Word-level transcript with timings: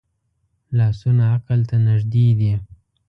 لاسونه 0.77 1.23
عقل 1.35 1.59
ته 1.69 1.75
نږدې 1.87 2.27
دي 2.39 2.53